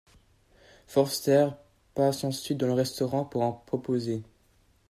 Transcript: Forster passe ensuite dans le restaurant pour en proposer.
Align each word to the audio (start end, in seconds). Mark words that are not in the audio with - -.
Forster 0.87 1.49
passe 1.93 2.23
ensuite 2.25 2.57
dans 2.57 2.65
le 2.65 2.73
restaurant 2.73 3.23
pour 3.23 3.43
en 3.43 3.51
proposer. 3.51 4.23